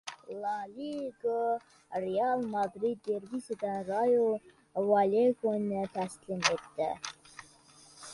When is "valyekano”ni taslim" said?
4.87-6.41